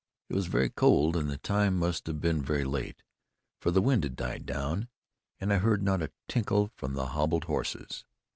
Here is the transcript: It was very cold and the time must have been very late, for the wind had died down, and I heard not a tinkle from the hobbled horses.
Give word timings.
It 0.29 0.33
was 0.35 0.47
very 0.47 0.71
cold 0.71 1.15
and 1.15 1.29
the 1.29 1.37
time 1.37 1.77
must 1.77 2.07
have 2.07 2.19
been 2.19 2.41
very 2.41 2.63
late, 2.63 3.03
for 3.59 3.69
the 3.69 3.83
wind 3.83 4.03
had 4.03 4.15
died 4.15 4.47
down, 4.47 4.87
and 5.39 5.53
I 5.53 5.57
heard 5.59 5.83
not 5.83 6.01
a 6.01 6.09
tinkle 6.27 6.71
from 6.75 6.93
the 6.95 7.09
hobbled 7.09 7.43
horses. 7.43 8.03